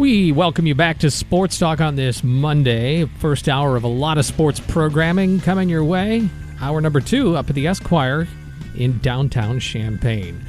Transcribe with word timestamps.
We 0.00 0.32
welcome 0.32 0.66
you 0.66 0.74
back 0.74 0.96
to 1.00 1.10
Sports 1.10 1.58
Talk 1.58 1.82
on 1.82 1.94
this 1.94 2.24
Monday. 2.24 3.04
First 3.04 3.50
hour 3.50 3.76
of 3.76 3.84
a 3.84 3.88
lot 3.88 4.16
of 4.16 4.24
sports 4.24 4.58
programming 4.58 5.40
coming 5.40 5.68
your 5.68 5.84
way. 5.84 6.26
Hour 6.58 6.80
number 6.80 7.02
two 7.02 7.36
up 7.36 7.50
at 7.50 7.54
the 7.54 7.66
Esquire 7.66 8.26
in 8.74 8.98
downtown 9.00 9.60
Champaign. 9.60 10.42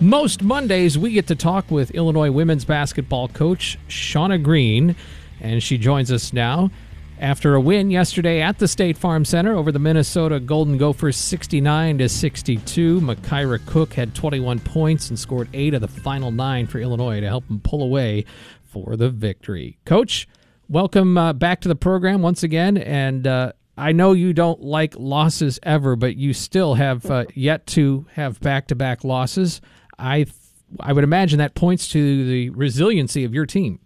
Most 0.00 0.42
Mondays, 0.42 0.96
we 0.96 1.10
get 1.10 1.26
to 1.26 1.34
talk 1.34 1.70
with 1.70 1.90
Illinois 1.90 2.30
women's 2.30 2.64
basketball 2.64 3.28
coach 3.28 3.78
Shauna 3.88 4.42
Green, 4.42 4.96
and 5.38 5.62
she 5.62 5.76
joins 5.76 6.10
us 6.10 6.32
now 6.32 6.70
after 7.20 7.54
a 7.54 7.60
win 7.60 7.90
yesterday 7.90 8.40
at 8.40 8.58
the 8.58 8.66
State 8.66 8.98
Farm 8.98 9.24
Center 9.24 9.54
over 9.54 9.70
the 9.70 9.78
Minnesota 9.78 10.40
Golden 10.40 10.78
Gophers 10.78 11.16
69 11.16 11.98
to 11.98 12.08
62. 12.08 13.00
Makira 13.00 13.64
Cook 13.66 13.94
had 13.94 14.14
21 14.14 14.58
points 14.60 15.10
and 15.10 15.18
scored 15.18 15.48
8 15.52 15.74
of 15.74 15.80
the 15.80 15.88
final 15.88 16.30
9 16.30 16.66
for 16.66 16.78
Illinois 16.78 17.20
to 17.20 17.26
help 17.26 17.46
them 17.46 17.60
pull 17.60 17.82
away 17.82 18.24
for 18.74 18.96
the 18.96 19.08
victory. 19.08 19.78
Coach, 19.84 20.26
welcome 20.68 21.16
uh, 21.16 21.32
back 21.32 21.60
to 21.60 21.68
the 21.68 21.76
program 21.76 22.22
once 22.22 22.42
again 22.42 22.76
and 22.76 23.24
uh, 23.24 23.52
I 23.76 23.92
know 23.92 24.12
you 24.12 24.32
don't 24.32 24.60
like 24.60 24.94
losses 24.96 25.60
ever, 25.62 25.94
but 25.94 26.16
you 26.16 26.32
still 26.32 26.74
have 26.74 27.08
uh, 27.08 27.24
yet 27.34 27.66
to 27.68 28.06
have 28.12 28.40
back-to-back 28.40 29.04
losses. 29.04 29.60
I 29.98 30.26
I 30.80 30.92
would 30.92 31.04
imagine 31.04 31.38
that 31.38 31.54
points 31.54 31.88
to 31.90 32.26
the 32.26 32.50
resiliency 32.50 33.24
of 33.24 33.32
your 33.32 33.46
team. 33.46 33.78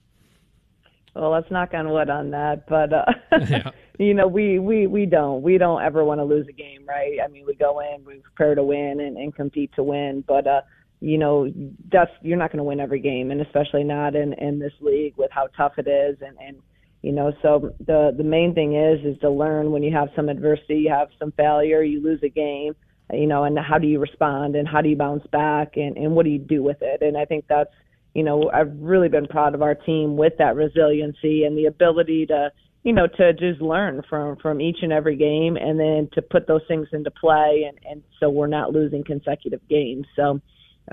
Well, 1.15 1.30
let's 1.30 1.51
knock 1.51 1.74
on 1.74 1.91
wood 1.91 2.09
on 2.09 2.30
that, 2.30 2.66
but 2.66 2.93
uh, 2.93 3.05
yeah. 3.48 3.70
you 3.98 4.15
know, 4.15 4.27
we 4.27 4.59
we 4.59 4.87
we 4.87 5.05
don't 5.05 5.43
we 5.43 5.59
don't 5.59 5.82
ever 5.82 6.05
want 6.05 6.20
to 6.20 6.24
lose 6.24 6.46
a 6.48 6.52
game, 6.52 6.84
right? 6.87 7.18
I 7.23 7.29
mean, 7.29 7.45
we 7.46 7.55
go 7.55 7.80
in, 7.80 8.05
we 8.05 8.20
prepare 8.20 8.55
to 8.55 8.62
win 8.62 9.01
and, 9.01 9.16
and 9.18 9.34
compete 9.34 9.73
to 9.77 9.82
win, 9.82 10.24
but 10.27 10.46
uh, 10.46 10.60
you 11.01 11.18
know, 11.18 11.51
that's 11.91 12.10
you're 12.23 12.38
not 12.38 12.51
going 12.51 12.59
to 12.59 12.65
win 12.65 12.80
every 12.80 13.01
game, 13.01 13.30
and 13.30 13.41
especially 13.41 13.85
not 13.85 14.15
in 14.15 14.32
in 14.35 14.59
this 14.59 14.73
league 14.80 15.15
with 15.16 15.30
how 15.30 15.49
tough 15.57 15.73
it 15.79 15.88
is, 15.88 16.18
and 16.21 16.37
and 16.38 16.57
you 17.02 17.13
know, 17.13 17.32
so 17.43 17.73
the 17.87 18.13
the 18.16 18.24
main 18.24 18.55
thing 18.55 18.74
is 18.74 19.05
is 19.05 19.21
to 19.21 19.30
learn 19.30 19.71
when 19.71 19.82
you 19.82 19.93
have 19.93 20.09
some 20.16 20.29
adversity, 20.29 20.77
you 20.77 20.90
have 20.90 21.09
some 21.18 21.32
failure, 21.32 21.82
you 21.82 22.02
lose 22.02 22.21
a 22.23 22.29
game 22.29 22.74
you 23.13 23.27
know, 23.27 23.45
and 23.45 23.59
how 23.59 23.79
do 23.79 23.87
you 23.87 23.99
respond 23.99 24.55
and 24.55 24.68
how 24.68 24.80
do 24.80 24.88
you 24.88 24.96
bounce 24.96 25.27
back 25.29 25.77
and, 25.77 25.96
and 25.96 26.15
what 26.15 26.24
do 26.24 26.30
you 26.30 26.38
do 26.38 26.63
with 26.63 26.79
it? 26.80 27.02
And 27.02 27.16
I 27.16 27.24
think 27.24 27.46
that's, 27.49 27.71
you 28.15 28.23
know, 28.23 28.51
I've 28.52 28.73
really 28.79 29.09
been 29.09 29.27
proud 29.27 29.55
of 29.55 29.62
our 29.62 29.74
team 29.74 30.16
with 30.16 30.35
that 30.38 30.57
resiliency 30.57 31.45
and 31.45 31.57
the 31.57 31.66
ability 31.66 32.27
to, 32.27 32.51
you 32.83 32.93
know, 32.93 33.07
to 33.07 33.33
just 33.33 33.60
learn 33.60 34.02
from 34.09 34.37
from 34.37 34.60
each 34.60 34.79
and 34.83 34.93
every 34.93 35.16
game 35.16 35.57
and 35.57 35.79
then 35.79 36.09
to 36.15 36.23
put 36.23 36.46
those 36.46 36.62
things 36.68 36.88
into 36.93 37.10
play 37.10 37.66
and, 37.68 37.79
and 37.90 38.02
so 38.21 38.29
we're 38.29 38.46
not 38.46 38.73
losing 38.73 39.05
consecutive 39.05 39.66
games. 39.68 40.07
So 40.15 40.40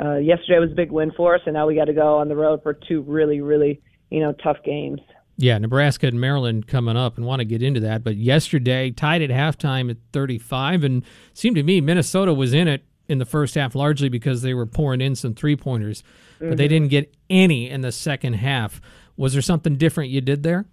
uh, 0.01 0.15
yesterday 0.17 0.59
was 0.59 0.71
a 0.71 0.75
big 0.75 0.91
win 0.91 1.11
for 1.15 1.35
us 1.35 1.41
and 1.45 1.53
now 1.53 1.67
we 1.67 1.75
got 1.75 1.85
to 1.85 1.93
go 1.93 2.17
on 2.17 2.27
the 2.27 2.35
road 2.35 2.61
for 2.63 2.73
two 2.73 3.01
really, 3.01 3.41
really, 3.41 3.81
you 4.09 4.19
know, 4.19 4.33
tough 4.33 4.57
games. 4.63 4.99
Yeah, 5.38 5.57
Nebraska 5.57 6.07
and 6.07 6.19
Maryland 6.19 6.67
coming 6.67 6.95
up 6.95 7.17
and 7.17 7.25
want 7.25 7.41
to 7.41 7.45
get 7.45 7.61
into 7.61 7.81
that. 7.81 8.03
But 8.03 8.16
yesterday, 8.16 8.91
tied 8.91 9.21
at 9.21 9.29
halftime 9.29 9.91
at 9.91 9.97
35, 10.13 10.85
and 10.85 11.03
seemed 11.33 11.57
to 11.57 11.63
me 11.63 11.81
Minnesota 11.81 12.33
was 12.33 12.53
in 12.53 12.69
it 12.69 12.85
in 13.07 13.17
the 13.17 13.25
first 13.25 13.55
half 13.55 13.75
largely 13.75 14.09
because 14.09 14.41
they 14.41 14.53
were 14.53 14.66
pouring 14.66 15.01
in 15.01 15.16
some 15.16 15.33
three 15.33 15.55
pointers, 15.55 16.03
mm-hmm. 16.35 16.49
but 16.49 16.57
they 16.57 16.66
mm-hmm. 16.66 16.73
didn't 16.73 16.88
get 16.89 17.13
any 17.29 17.69
in 17.69 17.81
the 17.81 17.91
second 17.91 18.33
half. 18.33 18.81
Was 19.17 19.33
there 19.33 19.41
something 19.41 19.75
different 19.75 20.09
you 20.09 20.21
did 20.21 20.43
there? 20.43 20.66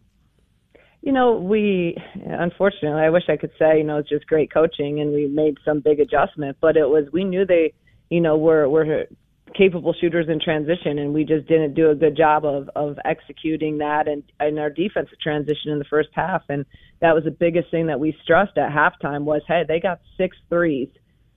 You 1.02 1.10
know, 1.10 1.34
we 1.34 1.96
unfortunately, 2.14 3.02
I 3.02 3.10
wish 3.10 3.24
I 3.28 3.36
could 3.36 3.50
say, 3.58 3.78
you 3.78 3.84
know, 3.84 3.98
it's 3.98 4.08
just 4.08 4.26
great 4.28 4.52
coaching 4.52 5.00
and 5.00 5.12
we 5.12 5.26
made 5.26 5.58
some 5.64 5.80
big 5.80 5.98
adjustment, 5.98 6.56
but 6.60 6.76
it 6.76 6.88
was 6.88 7.06
we 7.12 7.24
knew 7.24 7.44
they, 7.44 7.72
you 8.12 8.20
know, 8.20 8.36
we're 8.36 8.68
we're 8.68 9.06
capable 9.56 9.94
shooters 9.98 10.26
in 10.28 10.38
transition, 10.38 10.98
and 10.98 11.14
we 11.14 11.24
just 11.24 11.48
didn't 11.48 11.72
do 11.72 11.88
a 11.88 11.94
good 11.94 12.14
job 12.14 12.44
of 12.44 12.68
of 12.76 12.98
executing 13.06 13.78
that 13.78 14.06
and 14.06 14.22
and 14.38 14.58
our 14.58 14.68
defensive 14.68 15.18
transition 15.18 15.72
in 15.72 15.78
the 15.78 15.86
first 15.88 16.10
half. 16.12 16.42
And 16.50 16.66
that 17.00 17.14
was 17.14 17.24
the 17.24 17.30
biggest 17.30 17.70
thing 17.70 17.86
that 17.86 17.98
we 17.98 18.14
stressed 18.22 18.58
at 18.58 18.70
halftime 18.70 19.22
was, 19.22 19.40
hey, 19.48 19.62
they 19.66 19.80
got 19.80 20.00
six 20.18 20.36
threes, 20.50 20.88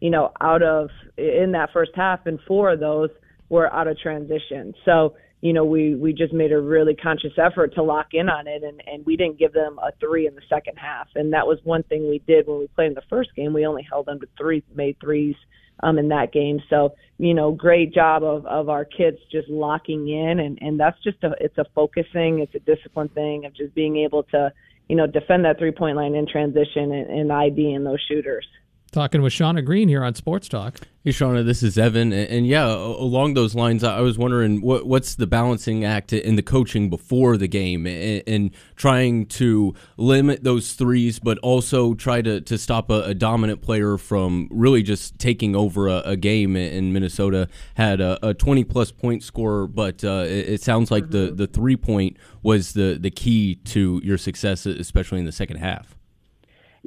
you 0.02 0.09
know, 0.09 0.34
out 0.41 0.63
of 0.63 0.90
in 1.18 1.53
that 1.53 1.69
first 1.72 1.91
half, 1.96 2.25
and 2.25 2.40
four 2.46 2.74
of 2.74 2.81
those 2.81 3.09
were 3.47 3.74
out 3.74 3.88
of 3.88 3.97
transition. 3.97 4.74
So 4.84 5.16
you 5.40 5.53
know, 5.53 5.63
we 5.63 5.96
we 5.96 6.12
just 6.12 6.34
made 6.34 6.52
a 6.52 6.59
really 6.59 6.96
conscious 6.96 7.34
effort 7.38 7.75
to 7.75 7.84
lock 7.84 8.07
in 8.12 8.28
on 8.28 8.47
it, 8.47 8.63
and 8.63 8.81
and 8.86 9.06
we 9.06 9.16
didn't 9.16 9.40
give 9.40 9.53
them 9.53 9.80
a 9.80 9.92
three 10.02 10.28
in 10.28 10.36
the 10.36 10.42
second 10.50 10.75
half, 10.75 11.07
and 11.16 11.31
that 11.31 11.47
was 11.47 11.57
one 11.63 11.84
thing 11.84 12.09
we 12.09 12.19
did 12.28 12.47
when 12.47 12.59
we 12.59 12.68
played 12.68 12.88
in 12.88 12.96
the 12.96 13.09
first 13.09 13.34
game. 13.34 13.53
We 13.53 13.66
only 13.66 13.88
held 13.90 14.07
them 14.07 14.19
to 14.19 14.28
three, 14.38 14.62
made 14.75 15.00
threes 15.00 15.36
um, 15.81 15.97
in 15.97 16.09
that 16.09 16.31
game. 16.31 16.59
So, 16.69 16.96
you 17.18 17.34
know, 17.34 17.52
great 17.52 17.94
job 17.94 18.24
of, 18.24 18.46
of 18.46 18.69
our 18.69 18.86
kids 18.86 19.18
just 19.31 19.50
locking 19.50 20.08
in. 20.08 20.40
And, 20.40 20.58
and 20.62 20.80
that's 20.80 21.02
just 21.03 21.24
a, 21.24 21.31
it's 21.40 21.58
a 21.58 21.66
focusing. 21.74 22.40
It's 22.40 22.56
a 22.56 22.59
discipline 22.59 23.09
thing 23.09 23.46
of 23.46 23.53
just 23.56 23.74
being 23.75 23.97
able 23.97 24.24
to, 24.24 24.52
you 24.88 24.96
know, 24.96 25.08
defend 25.08 25.46
that 25.46 25.58
three 25.58 25.72
point 25.72 25.97
line 25.97 26.16
in 26.16 26.28
transition 26.28 26.91
and, 26.91 27.09
and 27.09 27.31
ID 27.31 27.53
IDing 27.53 27.84
those 27.84 28.03
shooters. 28.08 28.47
Talking 28.95 29.22
with 29.22 29.33
Shauna 29.33 29.66
Green 29.66 29.89
here 29.89 30.06
on 30.06 30.16
Sports 30.16 30.47
Talk. 30.47 30.79
Hey, 31.03 31.11
Shauna, 31.11 31.44
this 31.45 31.61
is 31.63 31.78
Evan, 31.78 32.13
and, 32.13 32.29
and, 32.29 32.47
yeah, 32.47 32.73
along 32.73 33.33
those 33.33 33.53
lines, 33.53 33.83
I 33.83 34.00
was 34.00 34.17
wondering 34.17 34.61
what, 34.61 34.88
what's 34.88 35.16
the 35.16 35.28
balancing 35.28 35.83
act 35.83 36.13
in 36.13 36.38
the 36.38 36.41
coaching 36.41 36.89
before 36.89 37.35
the 37.35 37.50
game, 37.50 37.85
and, 37.85 38.23
and 38.25 38.51
trying 38.78 39.25
to 39.25 39.75
limit 39.97 40.45
those 40.45 40.72
threes, 40.72 41.19
but 41.19 41.38
also 41.39 41.94
try 41.94 42.22
to, 42.22 42.39
to 42.39 42.57
stop 42.57 42.89
a, 42.89 43.01
a 43.01 43.13
dominant 43.13 43.61
player 43.61 43.97
from 43.97 44.47
really 44.50 44.81
just 44.81 45.19
taking 45.19 45.57
over 45.57 45.89
a, 45.89 45.97
a 46.06 46.16
game. 46.16 46.56
In 46.56 46.94
Minnesota, 46.94 47.50
had 47.73 48.00
a, 48.00 48.17
a, 48.25 48.33
twenty 48.33 48.63
plus 48.63 48.94
point 48.94 49.23
score, 49.23 49.67
but 49.67 50.06
uh, 50.06 50.23
it, 50.25 50.47
it, 50.47 50.62
sounds 50.62 50.89
like 50.89 51.03
mm-hmm. 51.03 51.35
the 51.35 51.45
the 51.45 51.47
three 51.47 51.75
point 51.75 52.16
was 52.44 52.72
the 52.72 52.97
the 52.97 53.12
key 53.12 53.56
to 53.56 54.00
your 54.06 54.17
success, 54.17 54.66
especially 54.66 55.19
in 55.19 55.25
the 55.25 55.33
second 55.33 55.57
half. 55.57 55.94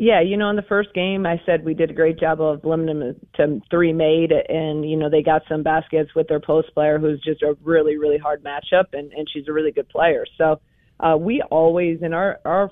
Yeah, 0.00 0.20
you 0.20 0.36
know, 0.36 0.48
in 0.48 0.54
the 0.54 0.62
first 0.62 0.94
game, 0.94 1.26
I 1.26 1.42
said 1.44 1.64
we 1.64 1.74
did 1.74 1.90
a 1.90 1.92
great 1.92 2.20
job 2.20 2.40
of 2.40 2.64
limiting 2.64 3.00
them 3.00 3.16
to 3.34 3.60
three 3.68 3.92
made, 3.92 4.30
and 4.30 4.88
you 4.88 4.96
know 4.96 5.10
they 5.10 5.24
got 5.24 5.42
some 5.48 5.64
baskets 5.64 6.14
with 6.14 6.28
their 6.28 6.38
post 6.38 6.72
player, 6.72 7.00
who's 7.00 7.20
just 7.20 7.42
a 7.42 7.56
really, 7.64 7.96
really 7.96 8.16
hard 8.16 8.44
matchup, 8.44 8.84
and 8.92 9.12
and 9.12 9.26
she's 9.32 9.48
a 9.48 9.52
really 9.52 9.72
good 9.72 9.88
player. 9.88 10.24
So 10.36 10.60
uh, 11.00 11.16
we 11.18 11.42
always 11.50 11.98
in 12.00 12.12
our 12.14 12.38
our 12.44 12.70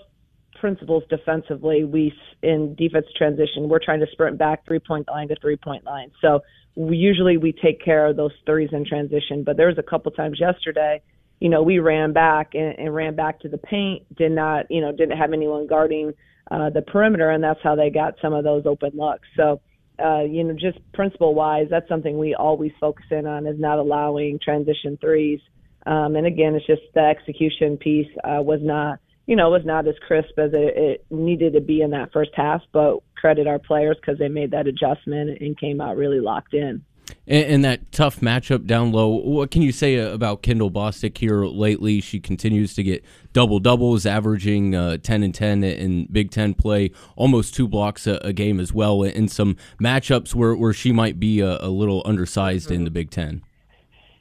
principles 0.61 1.03
defensively, 1.11 1.83
we 1.83 2.13
in 2.45 2.77
defense 2.77 3.07
transition, 3.19 3.69
we're 3.69 3.85
trying 3.85 3.99
to 3.99 4.07
sprint 4.13 4.39
back 4.39 4.65
three 4.65 4.79
point 4.79 5.09
line 5.09 5.27
to 5.27 5.37
three 5.43 5.57
point 5.57 5.85
line. 5.85 6.13
So 6.21 6.43
we, 6.77 6.97
usually 6.97 7.39
we 7.39 7.51
take 7.51 7.85
care 7.85 8.07
of 8.07 8.17
those 8.17 8.35
threes 8.45 8.69
in 8.71 8.87
transition, 8.87 9.43
but 9.43 9.57
there 9.57 9.67
was 9.67 9.79
a 9.79 9.83
couple 9.83 10.13
times 10.13 10.39
yesterday 10.39 11.03
you 11.39 11.51
know, 11.51 11.63
we 11.63 11.81
ran 11.81 12.15
back 12.15 12.55
and, 12.55 12.79
and 12.79 12.95
ran 12.95 13.15
back 13.15 13.41
to 13.41 13.49
the 13.51 13.59
paint, 13.59 14.03
did 14.17 14.33
not, 14.33 14.65
you 14.71 14.81
know, 14.81 14.91
didn't 14.91 15.19
have 15.19 15.35
anyone 15.35 15.67
guarding 15.67 16.15
uh, 16.51 16.71
the 16.71 16.83
perimeter, 16.83 17.31
and 17.31 17.43
that's 17.43 17.61
how 17.63 17.75
they 17.75 17.91
got 17.91 18.15
some 18.23 18.33
of 18.33 18.45
those 18.45 18.67
open 18.67 18.93
looks. 18.95 19.27
So, 19.37 19.61
uh, 20.03 20.23
you 20.23 20.45
know, 20.45 20.55
just 20.55 20.79
principle 20.93 21.35
wise, 21.35 21.67
that's 21.71 21.89
something 21.89 22.19
we 22.19 22.35
always 22.35 22.73
focus 22.81 23.07
in 23.11 23.27
on 23.27 23.47
is 23.47 23.59
not 23.59 23.79
allowing 23.79 24.39
transition 24.39 24.99
threes. 25.01 25.41
Um, 25.87 26.17
and 26.17 26.27
again, 26.27 26.55
it's 26.55 26.67
just 26.67 26.83
the 26.95 27.01
execution 27.01 27.77
piece 27.77 28.09
uh, 28.25 28.43
was 28.43 28.61
not, 28.63 28.99
you 29.27 29.37
know, 29.37 29.51
was 29.51 29.65
not 29.65 29.87
as 29.87 29.95
crisp 30.07 30.39
as 30.39 30.51
it, 30.53 30.77
it 30.77 31.07
needed 31.11 31.55
to 31.55 31.61
be 31.61 31.81
in 31.81 31.91
that 31.91 32.13
first 32.13 32.31
half. 32.35 32.63
But 32.73 32.99
credit 33.17 33.47
our 33.47 33.59
players 33.59 33.97
because 34.01 34.19
they 34.19 34.29
made 34.29 34.51
that 34.51 34.67
adjustment 34.67 35.41
and 35.41 35.59
came 35.59 35.81
out 35.81 35.97
really 35.97 36.21
locked 36.21 36.55
in. 36.55 36.85
And, 37.27 37.45
and, 37.47 37.65
that 37.65 37.93
tough 37.93 38.21
matchup 38.21 38.67
down 38.67 38.93
low, 38.93 39.09
what 39.09 39.51
can 39.51 39.63
you 39.63 39.73
say 39.73 39.97
about 39.97 40.43
Kendall 40.43 40.71
Bostic 40.71 41.19
here 41.19 41.45
lately? 41.45 42.01
She 42.01 42.21
continues 42.21 42.75
to 42.75 42.83
get 42.83 43.05
double 43.33 43.59
doubles, 43.59 44.07
averaging 44.07 44.75
uh, 44.75 44.99
10 44.99 45.23
and 45.23 45.35
10 45.35 45.65
in 45.65 46.07
Big 46.07 46.31
Ten 46.31 46.55
play, 46.55 46.91
almost 47.17 47.55
two 47.55 47.69
blocks 47.69 48.07
a, 48.07 48.19
a 48.23 48.33
game 48.33 48.61
as 48.61 48.73
well, 48.73 49.03
in 49.03 49.29
some 49.29 49.57
matchups 49.81 50.35
where, 50.35 50.55
where 50.55 50.73
she 50.73 50.93
might 50.93 51.21
be 51.21 51.41
a, 51.41 51.59
a 51.61 51.69
little 51.69 52.03
undersized 52.05 52.67
mm-hmm. 52.67 52.75
in 52.75 52.85
the 52.85 52.91
Big 52.91 53.11
Ten. 53.11 53.43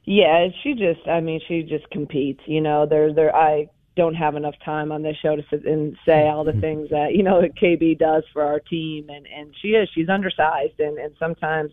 Yeah, 0.06 0.50
she 0.62 0.74
just, 0.74 1.08
I 1.08 1.20
mean, 1.22 1.42
she 1.48 1.64
just 1.64 1.90
competes. 1.90 2.42
You 2.46 2.62
know, 2.62 2.86
there, 2.86 3.12
there, 3.14 3.36
I 3.36 3.70
don't 3.96 4.16
have 4.16 4.36
enough 4.36 4.56
time 4.64 4.92
on 4.92 5.02
this 5.02 5.18
show 5.18 5.36
to 5.36 5.44
sit 5.50 5.66
and 5.66 5.96
say 6.06 6.28
all 6.28 6.44
the 6.44 6.54
things 6.62 6.90
that 6.90 7.16
you 7.16 7.24
know 7.24 7.42
KB 7.62 7.98
does 7.98 8.24
for 8.34 8.44
our 8.44 8.60
team, 8.60 9.10
and 9.10 9.26
and 9.28 9.54
she 9.62 9.70
is, 9.70 9.90
she's 9.94 10.10
undersized, 10.10 10.80
and 10.80 10.98
and 10.98 11.16
sometimes 11.18 11.72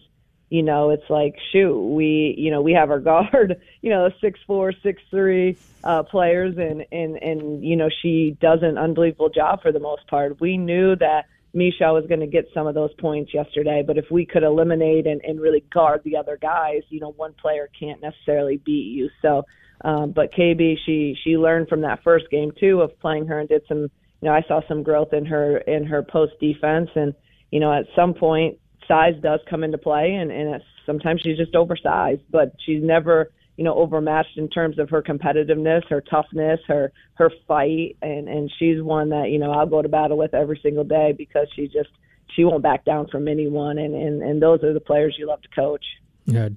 you 0.52 0.62
know, 0.62 0.90
it's 0.90 1.08
like, 1.08 1.34
shoot, 1.50 1.75
we, 1.75 2.34
you 2.37 2.50
know, 2.50 2.60
we 2.60 2.72
have 2.72 2.90
our 2.90 3.00
guard, 3.00 3.58
you 3.81 3.88
know, 3.88 4.10
six 4.20 4.38
four, 4.46 4.75
six 4.82 5.00
three 5.08 5.56
uh, 5.82 6.02
players, 6.02 6.58
and 6.58 6.84
and 6.93 7.16
and 7.16 7.64
you 7.64 7.75
know, 7.75 7.88
she 8.02 8.37
does 8.38 8.58
an 8.60 8.76
unbelievable 8.76 9.31
job 9.31 9.62
for 9.62 9.72
the 9.72 9.81
most 9.81 10.06
part. 10.08 10.38
We 10.43 10.58
knew 10.58 10.94
that 10.96 11.25
Misha 11.54 11.90
was 11.94 12.04
going 12.06 12.20
to 12.20 12.26
get 12.26 12.50
some 12.52 12.66
of 12.66 12.75
those 12.75 12.93
points 13.00 13.32
yesterday, 13.32 13.82
but 13.87 13.96
if 13.96 14.10
we 14.10 14.26
could 14.26 14.43
eliminate 14.43 15.06
and, 15.06 15.22
and 15.25 15.40
really 15.40 15.64
guard 15.72 16.02
the 16.04 16.19
other 16.19 16.37
guys, 16.37 16.82
you 16.90 17.00
know, 17.00 17.12
one 17.12 17.32
player 17.32 17.70
can't 17.81 18.02
necessarily 18.02 18.58
beat 18.58 18.93
you. 18.94 19.08
So, 19.22 19.44
um, 19.81 20.12
but 20.12 20.34
KB, 20.34 20.76
she 20.84 21.16
she 21.25 21.38
learned 21.38 21.70
from 21.70 21.81
that 21.81 22.02
first 22.05 22.28
game 22.31 22.52
too 22.60 22.82
of 22.82 23.00
playing 23.00 23.26
her 23.28 23.40
and 23.40 23.48
did 23.48 23.62
some, 23.69 23.78
you 23.78 23.88
know, 24.28 24.34
I 24.34 24.43
saw 24.46 24.60
some 24.69 24.82
growth 24.82 25.14
in 25.14 25.25
her 25.25 25.56
in 25.56 25.87
her 25.87 26.02
post 26.02 26.34
defense, 26.40 26.90
and 26.94 27.14
you 27.50 27.58
know, 27.58 27.72
at 27.72 27.87
some 27.96 28.12
point 28.12 28.58
size 28.88 29.14
does 29.23 29.40
come 29.49 29.64
into 29.64 29.79
play, 29.79 30.14
and, 30.14 30.31
and 30.31 30.62
sometimes 30.87 31.20
she's 31.23 31.37
just 31.37 31.55
oversized, 31.55 32.23
but 32.31 32.55
she's 32.64 32.82
never, 32.82 33.31
you 33.56 33.64
know, 33.64 33.75
overmatched 33.75 34.37
in 34.37 34.49
terms 34.49 34.79
of 34.79 34.90
her 34.90 35.02
competitiveness, 35.02 35.87
her 35.88 36.00
toughness, 36.00 36.61
her 36.69 36.93
her 37.14 37.31
fight, 37.46 37.96
and 38.02 38.29
and 38.29 38.50
she's 38.58 38.82
one 38.82 39.11
that 39.11 39.31
you 39.31 39.38
know 39.38 39.52
I'll 39.52 39.67
go 39.67 39.82
to 39.82 39.88
battle 39.88 40.19
with 40.19 40.34
every 40.34 40.58
single 40.62 40.84
day 40.84 41.12
because 41.17 41.49
she 41.55 41.67
just 41.67 41.90
she 42.34 42.44
won't 42.44 42.62
back 42.62 42.84
down 42.84 43.08
from 43.08 43.29
anyone, 43.29 43.79
and 43.79 43.94
and 43.94 44.23
and 44.23 44.43
those 44.43 44.62
are 44.62 44.73
the 44.73 44.81
players 44.81 45.17
you 45.19 45.26
love 45.26 45.43
to 45.43 45.49
coach. 45.49 45.84
Yeah, 46.25 46.49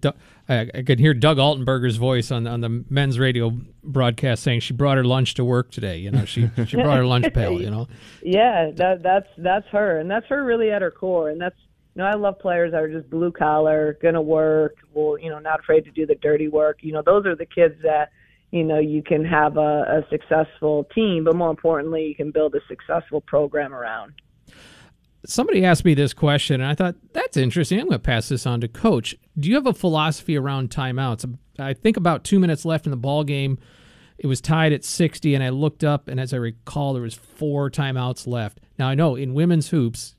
I, 0.47 0.69
I 0.75 0.81
could 0.83 0.99
hear 0.99 1.15
Doug 1.15 1.37
Altenberger's 1.37 1.97
voice 1.97 2.29
on 2.31 2.45
on 2.45 2.61
the 2.61 2.83
men's 2.89 3.17
radio 3.17 3.51
broadcast 3.83 4.43
saying 4.43 4.59
she 4.59 4.73
brought 4.73 4.97
her 4.97 5.03
lunch 5.03 5.33
to 5.35 5.45
work 5.45 5.71
today. 5.71 5.97
You 5.97 6.11
know, 6.11 6.25
she 6.25 6.49
she 6.67 6.75
brought 6.75 6.97
her 6.97 7.05
lunch 7.05 7.25
pail. 7.33 7.59
You 7.59 7.71
know. 7.71 7.87
Yeah, 8.21 8.71
that 8.75 9.01
that's 9.01 9.27
that's 9.37 9.67
her, 9.69 9.99
and 9.99 10.09
that's 10.09 10.27
her 10.27 10.43
really 10.43 10.69
at 10.69 10.81
her 10.81 10.91
core, 10.91 11.29
and 11.29 11.41
that's 11.41 11.57
you 11.95 12.01
know 12.01 12.05
I 12.05 12.15
love 12.15 12.39
players 12.39 12.71
that 12.71 12.81
are 12.81 12.91
just 12.91 13.09
blue 13.09 13.31
collar, 13.31 13.97
gonna 14.01 14.21
work, 14.21 14.75
will 14.93 15.17
you 15.17 15.29
know 15.29 15.39
not 15.39 15.61
afraid 15.61 15.85
to 15.85 15.91
do 15.91 16.05
the 16.05 16.15
dirty 16.15 16.47
work. 16.47 16.79
You 16.81 16.93
know, 16.93 17.01
those 17.05 17.25
are 17.25 17.35
the 17.35 17.45
kids 17.45 17.75
that 17.83 18.11
you 18.51 18.63
know 18.63 18.79
you 18.79 19.01
can 19.01 19.25
have 19.25 19.57
a, 19.57 20.03
a 20.03 20.05
successful 20.09 20.85
team, 20.93 21.23
but 21.23 21.35
more 21.35 21.49
importantly, 21.49 22.05
you 22.05 22.15
can 22.15 22.31
build 22.31 22.53
a 22.55 22.59
successful 22.67 23.21
program 23.21 23.73
around 23.73 24.13
somebody 25.27 25.65
asked 25.65 25.85
me 25.85 25.93
this 25.93 26.13
question, 26.13 26.61
and 26.61 26.69
I 26.69 26.75
thought 26.75 26.95
that's 27.13 27.37
interesting. 27.37 27.79
I'm 27.79 27.87
going 27.87 27.93
to 27.93 27.99
pass 27.99 28.29
this 28.29 28.45
on 28.45 28.61
to 28.61 28.67
Coach. 28.67 29.15
Do 29.37 29.49
you 29.49 29.55
have 29.55 29.67
a 29.67 29.73
philosophy 29.73 30.37
around 30.37 30.69
timeouts? 30.69 31.37
I 31.59 31.73
think 31.73 31.97
about 31.97 32.23
two 32.23 32.39
minutes 32.39 32.65
left 32.65 32.85
in 32.85 32.91
the 32.91 32.97
ball 32.97 33.23
game. 33.23 33.57
It 34.17 34.27
was 34.27 34.39
tied 34.39 34.73
at 34.73 34.83
60, 34.83 35.35
and 35.35 35.43
I 35.43 35.49
looked 35.49 35.83
up, 35.83 36.07
and 36.07 36.19
as 36.19 36.33
I 36.33 36.37
recall, 36.37 36.93
there 36.93 37.01
was 37.01 37.15
four 37.15 37.69
timeouts 37.69 38.27
left. 38.27 38.59
Now 38.79 38.87
I 38.87 38.95
know 38.95 39.15
in 39.15 39.33
women's 39.33 39.69
hoops, 39.69 40.15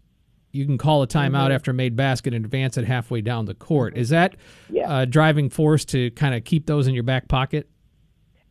you 0.56 0.67
can 0.67 0.79
call 0.79 1.03
a 1.03 1.06
timeout 1.06 1.44
mm-hmm. 1.44 1.53
after 1.53 1.70
a 1.70 1.75
made 1.75 1.94
basket 1.94 2.35
and 2.35 2.44
advance 2.44 2.76
it 2.76 2.85
halfway 2.85 3.20
down 3.20 3.44
the 3.44 3.55
court. 3.55 3.97
Is 3.97 4.08
that 4.08 4.37
yeah. 4.70 5.03
a 5.03 5.06
driving 5.06 5.50
force 5.50 5.85
to 5.87 6.11
kind 6.12 6.35
of 6.35 6.44
keep 6.44 6.67
those 6.67 6.88
in 6.88 6.94
your 6.94 7.03
back 7.03 7.29
pocket? 7.29 7.69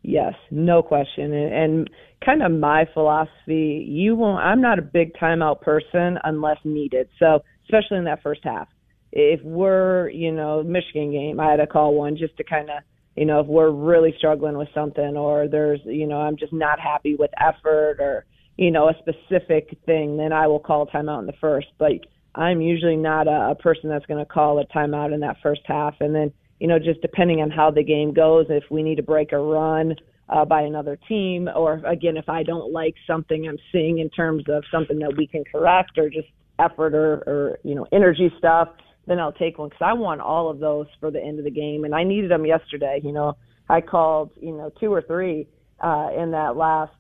Yes, 0.04 0.36
no 0.52 0.84
question. 0.84 1.34
And, 1.34 1.54
and 1.54 1.90
kind 2.24 2.44
of 2.44 2.52
my 2.52 2.86
philosophy, 2.94 3.86
you 3.90 4.16
won't 4.16 4.40
I'm 4.40 4.62
not 4.62 4.78
a 4.78 4.84
big 4.84 5.14
timeout 5.16 5.62
person 5.62 6.20
unless 6.24 6.58
needed. 6.64 7.10
So, 7.18 7.44
especially 7.66 7.98
in 7.98 8.04
that 8.06 8.22
first 8.22 8.42
half. 8.44 8.68
If 9.12 9.42
we're, 9.44 10.10
you 10.10 10.32
know, 10.32 10.62
Michigan 10.62 11.12
game, 11.12 11.40
I 11.40 11.50
had 11.50 11.58
to 11.58 11.68
call 11.68 11.96
one 11.96 12.18
just 12.18 12.36
to 12.38 12.44
kind 12.44 12.70
of, 12.70 12.84
you 13.16 13.26
know, 13.26 13.40
if 13.40 13.48
we're 13.48 13.72
really 13.72 14.14
struggling 14.18 14.58
with 14.58 14.68
something 14.76 15.16
or 15.16 15.48
there's, 15.48 15.80
you 15.86 16.06
know, 16.06 16.18
I'm 16.18 16.36
just 16.36 16.52
not 16.52 16.80
happy 16.80 17.16
with 17.16 17.32
effort 17.40 17.98
or, 18.00 18.26
you 18.58 18.72
know, 18.72 18.90
a 18.90 18.94
specific 19.00 19.78
thing, 19.86 20.18
then 20.18 20.32
I 20.34 20.48
will 20.48 20.60
call 20.60 20.88
timeout 20.88 21.20
in 21.20 21.26
the 21.26 21.34
first. 21.42 21.68
But 21.78 21.92
I'm 22.34 22.62
usually 22.62 22.96
not 22.96 23.28
a, 23.28 23.52
a 23.52 23.56
person 23.56 23.90
that's 23.90 24.06
going 24.06 24.24
to 24.24 24.32
call 24.32 24.60
a 24.60 24.66
timeout 24.66 25.14
in 25.14 25.22
that 25.22 25.38
first 25.42 25.62
half. 25.66 25.96
And 26.00 26.14
then 26.14 26.34
you 26.60 26.68
know, 26.68 26.80
just 26.80 27.02
depending 27.02 27.42
on 27.42 27.52
how 27.52 27.72
the 27.72 27.84
game 27.84 28.14
goes, 28.14 28.46
if 28.50 28.64
we 28.70 28.82
need 28.82 28.96
to 28.96 29.04
break 29.04 29.32
a 29.32 29.38
run 29.38 29.96
uh, 30.30 30.46
by 30.46 30.62
another 30.62 30.98
team, 31.08 31.50
or 31.54 31.82
again, 31.86 32.18
if 32.18 32.30
I 32.30 32.44
don't 32.44 32.72
like 32.72 32.96
something 33.06 33.48
I'm 33.48 33.58
seeing 33.72 34.00
in 34.00 34.10
terms 34.10 34.44
of 34.48 34.64
something 34.72 35.00
that 35.00 35.16
we 35.18 35.28
can 35.28 35.44
correct 35.44 35.98
or 35.98 36.10
just 36.10 36.28
effort 36.58 36.96
or, 36.96 37.24
or 37.28 37.60
you 37.64 37.76
know, 37.76 37.86
energy 37.92 38.34
stuff, 38.38 38.70
then 39.06 39.20
I'll 39.20 39.34
take 39.34 39.58
one 39.58 39.70
because 39.70 39.86
I 39.86 39.94
want 39.94 40.22
all 40.22 40.50
of 40.50 40.60
those 40.60 40.88
for 41.00 41.12
the 41.12 41.22
end 41.22 41.38
of 41.38 41.46
the 41.46 41.52
game, 41.52 41.84
and 41.84 41.94
I 41.94 42.04
needed 42.04 42.32
them 42.32 42.46
yesterday. 42.46 43.02
You 43.04 43.12
know, 43.12 43.38
I 43.70 43.82
called, 43.82 44.32
you 44.42 44.52
know, 44.52 44.72
two 44.80 44.92
or 44.92 45.02
three 45.02 45.48
uh, 45.80 46.10
in 46.18 46.32
that 46.32 46.56
last. 46.56 46.94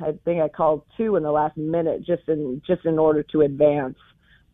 I 0.00 0.12
think 0.24 0.42
I 0.42 0.48
called 0.48 0.82
two 0.96 1.16
in 1.16 1.22
the 1.22 1.32
last 1.32 1.56
minute, 1.56 2.04
just 2.04 2.28
in 2.28 2.62
just 2.66 2.84
in 2.84 2.98
order 2.98 3.22
to 3.24 3.42
advance. 3.42 3.98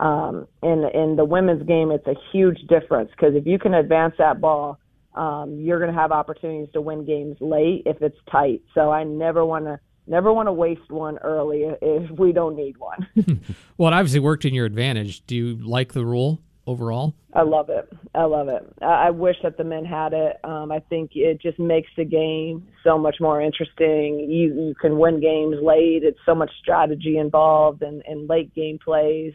Um, 0.01 0.47
in 0.63 0.85
in 0.95 1.17
the 1.17 1.25
women's 1.25 1.67
game, 1.67 1.91
it's 1.91 2.07
a 2.07 2.15
huge 2.33 2.61
difference 2.69 3.11
because 3.11 3.35
if 3.35 3.47
you 3.47 3.59
can 3.59 3.75
advance 3.75 4.15
that 4.19 4.41
ball, 4.41 4.79
um, 5.15 5.59
you're 5.59 5.79
going 5.79 5.93
to 5.93 5.99
have 5.99 6.13
opportunities 6.13 6.73
to 6.73 6.81
win 6.81 7.05
games 7.05 7.37
late 7.41 7.83
if 7.87 8.03
it's 8.03 8.19
tight. 8.31 8.63
So 8.75 8.91
I 8.91 9.05
never 9.05 9.45
want 9.45 9.67
to 9.67 9.79
never 10.07 10.33
want 10.33 10.49
to 10.49 10.53
waste 10.53 10.91
one 10.91 11.19
early 11.19 11.65
if 11.81 12.11
we 12.11 12.33
don't 12.33 12.57
need 12.57 12.77
one. 12.79 13.09
well, 13.77 13.93
it 13.93 13.95
obviously 13.95 14.21
worked 14.21 14.45
in 14.45 14.55
your 14.55 14.67
advantage. 14.67 15.25
Do 15.27 15.37
you 15.37 15.55
like 15.57 15.93
the 15.93 16.05
rule 16.05 16.41
overall? 16.67 17.15
I 17.33 17.43
love 17.43 17.71
it. 17.71 17.89
I 18.15 18.25
love 18.25 18.49
it. 18.49 18.63
I 18.83 19.11
wish 19.11 19.37
that 19.43 19.57
the 19.57 19.65
men 19.65 19.85
had 19.85 20.13
it. 20.13 20.37
Um, 20.45 20.71
I 20.71 20.81
think 20.81 21.13
it 21.15 21.41
just 21.41 21.59
makes 21.59 21.91
the 21.97 22.05
game 22.05 22.69
so 22.85 22.99
much 22.99 23.17
more 23.21 23.41
interesting. 23.41 24.21
You 24.31 24.55
you 24.55 24.75
can 24.81 24.99
win 24.99 25.21
games 25.21 25.57
late. 25.63 26.03
It's 26.05 26.21
so 26.27 26.35
much 26.35 26.51
strategy 26.61 27.19
involved 27.19 27.83
and, 27.83 28.03
and 28.07 28.29
late 28.29 28.55
game 28.55 28.79
plays 28.79 29.35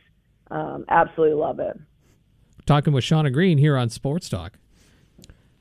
um, 0.51 0.85
absolutely 0.89 1.35
love 1.35 1.59
it. 1.59 1.79
Talking 2.65 2.93
with 2.93 3.03
Shauna 3.03 3.31
Green 3.31 3.57
here 3.57 3.77
on 3.77 3.89
Sports 3.89 4.29
Talk. 4.29 4.53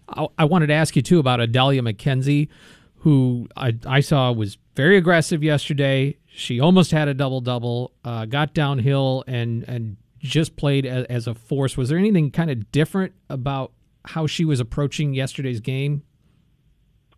I, 0.09 0.27
I 0.39 0.45
wanted 0.45 0.69
to 0.69 0.75
ask 0.75 0.97
you 0.97 1.03
too 1.03 1.19
about 1.19 1.41
Adalia 1.41 1.83
McKenzie, 1.83 2.49
who 2.97 3.49
I, 3.57 3.77
I 3.87 4.01
saw 4.01 4.33
was 4.33 4.59
very 4.75 4.97
aggressive 4.97 5.43
yesterday. 5.43 6.17
She 6.27 6.61
almost 6.61 6.91
had 6.91 7.09
a 7.09 7.15
double 7.15 7.41
double, 7.41 7.93
uh, 8.05 8.27
got 8.27 8.55
downhill 8.55 9.25
and 9.27 9.65
and 9.65 9.97
just 10.19 10.57
played 10.57 10.87
as, 10.87 11.05
as 11.07 11.27
a 11.27 11.35
force. 11.35 11.77
Was 11.77 11.89
there 11.89 11.99
anything 11.99 12.31
kind 12.31 12.51
of 12.51 12.71
different 12.73 13.13
about 13.29 13.73
how 14.05 14.27
she 14.27 14.45
was 14.45 14.61
approaching 14.61 15.15
yesterday's 15.15 15.61
game? 15.61 16.03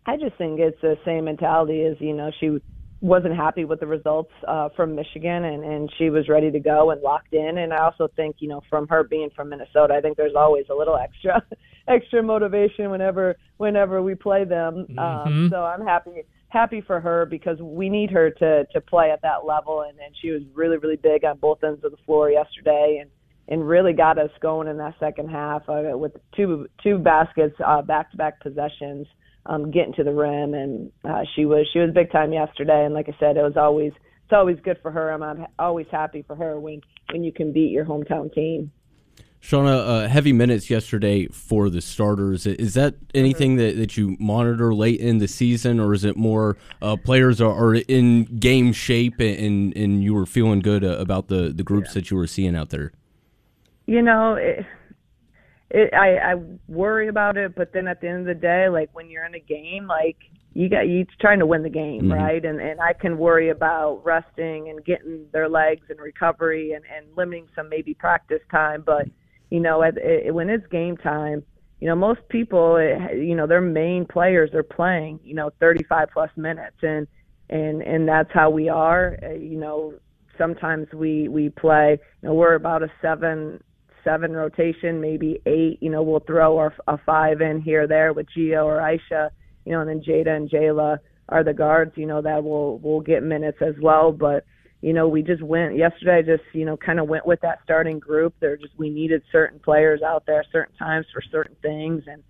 I 0.05 0.17
just 0.17 0.35
think 0.37 0.59
it's 0.59 0.79
the 0.81 0.97
same 1.05 1.25
mentality 1.25 1.83
as 1.83 1.95
you 1.99 2.13
know 2.13 2.31
she 2.39 2.59
wasn't 3.01 3.35
happy 3.35 3.63
with 3.63 3.79
the 3.79 3.87
results 3.87 4.31
uh, 4.47 4.69
from 4.75 4.95
Michigan, 4.95 5.45
and 5.45 5.63
and 5.63 5.91
she 5.97 6.09
was 6.09 6.27
ready 6.27 6.51
to 6.51 6.59
go 6.59 6.91
and 6.91 7.01
locked 7.01 7.33
in. 7.33 7.57
And 7.57 7.73
I 7.73 7.83
also 7.83 8.09
think 8.15 8.37
you 8.39 8.49
know 8.49 8.61
from 8.69 8.87
her 8.87 9.03
being 9.03 9.29
from 9.35 9.49
Minnesota, 9.49 9.93
I 9.93 10.01
think 10.01 10.17
there's 10.17 10.35
always 10.35 10.65
a 10.69 10.75
little 10.75 10.97
extra 10.97 11.43
extra 11.87 12.23
motivation 12.23 12.89
whenever 12.89 13.35
whenever 13.57 14.01
we 14.01 14.15
play 14.15 14.45
them. 14.45 14.87
Um, 14.89 14.95
mm-hmm. 14.95 14.99
Um, 14.99 15.49
so 15.51 15.63
I'm 15.63 15.85
happy 15.85 16.23
happy 16.49 16.81
for 16.81 16.99
her 16.99 17.25
because 17.25 17.59
we 17.61 17.89
need 17.89 18.11
her 18.11 18.29
to 18.29 18.65
to 18.73 18.81
play 18.81 19.11
at 19.11 19.21
that 19.21 19.45
level, 19.45 19.81
and 19.81 19.97
and 19.99 20.13
she 20.21 20.31
was 20.31 20.41
really 20.53 20.77
really 20.77 20.97
big 20.97 21.23
on 21.23 21.37
both 21.37 21.63
ends 21.63 21.83
of 21.83 21.91
the 21.91 21.97
floor 22.05 22.29
yesterday, 22.29 22.99
and 23.01 23.09
and 23.47 23.67
really 23.67 23.93
got 23.93 24.19
us 24.19 24.29
going 24.41 24.67
in 24.67 24.77
that 24.77 24.93
second 24.99 25.29
half 25.29 25.67
uh, 25.67 25.97
with 25.97 26.13
two 26.35 26.67
two 26.83 26.97
baskets 26.97 27.55
uh, 27.65 27.81
back 27.81 28.11
to 28.11 28.17
back 28.17 28.39
possessions 28.41 29.07
um, 29.45 29.71
getting 29.71 29.93
to 29.93 30.03
the 30.03 30.13
rim. 30.13 30.53
And 30.53 30.91
uh, 31.03 31.23
she 31.35 31.45
was 31.45 31.67
she 31.73 31.79
was 31.79 31.89
big 31.93 32.11
time 32.11 32.31
yesterday. 32.31 32.85
And 32.85 32.93
like 32.93 33.09
I 33.09 33.17
said, 33.19 33.37
it 33.37 33.41
was 33.41 33.57
always 33.57 33.91
it's 33.91 34.33
always 34.33 34.57
good 34.63 34.77
for 34.81 34.91
her. 34.91 35.11
I'm 35.11 35.45
always 35.57 35.87
happy 35.91 36.23
for 36.25 36.35
her 36.35 36.59
when 36.59 36.81
when 37.11 37.23
you 37.23 37.33
can 37.33 37.51
beat 37.51 37.71
your 37.71 37.85
hometown 37.85 38.31
team. 38.33 38.71
Shauna, 39.41 40.05
uh, 40.05 40.07
heavy 40.07 40.33
minutes 40.33 40.69
yesterday 40.69 41.27
for 41.27 41.69
the 41.69 41.81
starters. 41.81 42.45
Is 42.45 42.73
that 42.73 42.95
anything 43.15 43.55
that, 43.55 43.77
that 43.77 43.95
you 43.95 44.17
monitor 44.19 44.73
late 44.73 44.99
in 44.99 45.19
the 45.19 45.27
season, 45.27 45.79
or 45.79 45.93
is 45.93 46.03
it 46.03 46.17
more 46.17 46.57
uh, 46.81 46.97
players 46.97 47.39
are, 47.39 47.53
are, 47.53 47.75
in 47.75 48.25
game 48.25 48.73
shape 48.73 49.19
and, 49.19 49.75
and 49.77 50.03
you 50.03 50.13
were 50.13 50.25
feeling 50.25 50.59
good 50.59 50.83
uh, 50.83 50.97
about 50.97 51.29
the, 51.29 51.53
the 51.55 51.63
groups 51.63 51.89
yeah. 51.89 51.93
that 51.95 52.11
you 52.11 52.17
were 52.17 52.27
seeing 52.27 52.55
out 52.55 52.69
there? 52.69 52.91
You 53.85 54.01
know, 54.01 54.35
it, 54.35 54.65
it, 55.69 55.93
I, 55.93 56.17
I 56.17 56.35
worry 56.67 57.07
about 57.07 57.37
it, 57.37 57.55
but 57.55 57.71
then 57.71 57.87
at 57.87 58.01
the 58.01 58.09
end 58.09 58.19
of 58.19 58.25
the 58.25 58.35
day, 58.35 58.67
like 58.67 58.89
when 58.93 59.09
you're 59.09 59.25
in 59.25 59.35
a 59.35 59.39
game, 59.39 59.87
like 59.87 60.17
you 60.53 60.67
got 60.67 60.87
you 60.87 61.05
trying 61.21 61.39
to 61.39 61.45
win 61.45 61.63
the 61.63 61.69
game, 61.69 62.03
mm-hmm. 62.03 62.13
right? 62.13 62.43
And 62.43 62.59
and 62.59 62.81
I 62.81 62.93
can 62.93 63.17
worry 63.17 63.49
about 63.49 64.01
resting 64.03 64.69
and 64.69 64.83
getting 64.83 65.25
their 65.31 65.47
legs 65.47 65.85
and 65.89 65.99
recovery 65.99 66.73
and 66.73 66.83
and 66.93 67.05
limiting 67.15 67.47
some 67.55 67.69
maybe 67.69 67.93
practice 67.93 68.41
time, 68.51 68.83
but 68.85 69.07
you 69.49 69.59
know, 69.59 69.83
at, 69.83 69.97
it, 69.97 70.33
when 70.33 70.49
it's 70.49 70.65
game 70.67 70.97
time, 70.97 71.43
you 71.79 71.87
know, 71.87 71.95
most 71.95 72.21
people, 72.29 72.75
it, 72.75 73.17
you 73.17 73.35
know, 73.35 73.47
their 73.47 73.61
main 73.61 74.05
players 74.05 74.53
are 74.53 74.63
playing, 74.63 75.19
you 75.23 75.33
know, 75.33 75.51
35 75.59 76.09
plus 76.13 76.29
minutes, 76.35 76.75
and 76.81 77.07
and 77.49 77.81
and 77.81 78.07
that's 78.07 78.29
how 78.33 78.49
we 78.49 78.69
are. 78.69 79.17
Uh, 79.23 79.33
you 79.33 79.57
know, 79.57 79.93
sometimes 80.37 80.87
we 80.93 81.27
we 81.29 81.49
play. 81.49 81.97
You 82.21 82.29
know, 82.29 82.35
we're 82.35 82.55
about 82.55 82.83
a 82.83 82.91
seven 83.01 83.63
seven 84.03 84.33
rotation, 84.33 84.99
maybe 84.99 85.41
eight. 85.45 85.77
You 85.81 85.89
know, 85.89 86.03
we'll 86.03 86.19
throw 86.19 86.57
our, 86.57 86.73
a 86.87 86.97
five 87.05 87.41
in 87.41 87.61
here 87.61 87.87
there 87.87 88.13
with 88.13 88.27
Gio 88.35 88.65
or 88.65 88.77
Aisha. 88.77 89.29
You 89.65 89.73
know, 89.73 89.81
and 89.81 89.89
then 89.89 90.01
Jada 90.01 90.35
and 90.35 90.49
Jayla 90.49 90.97
are 91.29 91.43
the 91.43 91.53
guards. 91.53 91.93
You 91.95 92.07
know 92.07 92.21
that 92.21 92.43
will 92.43 92.77
will 92.79 93.01
get 93.01 93.23
minutes 93.23 93.59
as 93.61 93.75
well. 93.81 94.11
But 94.11 94.45
you 94.81 94.93
know, 94.93 95.07
we 95.07 95.21
just 95.21 95.41
went 95.41 95.75
yesterday. 95.75 96.23
Just 96.23 96.43
you 96.53 96.65
know, 96.65 96.77
kind 96.77 96.99
of 96.99 97.07
went 97.07 97.25
with 97.25 97.41
that 97.41 97.59
starting 97.63 97.99
group. 97.99 98.33
There 98.39 98.57
just 98.57 98.77
we 98.77 98.89
needed 98.89 99.23
certain 99.31 99.59
players 99.59 100.01
out 100.01 100.25
there, 100.25 100.43
certain 100.51 100.75
times 100.75 101.05
for 101.13 101.21
certain 101.21 101.55
things, 101.61 102.03
and 102.07 102.23